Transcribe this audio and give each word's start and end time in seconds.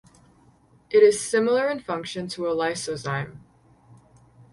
It 0.89 1.03
is 1.03 1.21
similar 1.21 1.69
in 1.69 1.79
function 1.79 2.27
to 2.29 2.47
a 2.47 2.55
lysozyme. 2.55 3.35